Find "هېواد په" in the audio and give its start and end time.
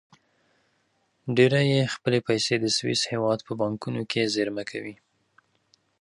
3.11-3.53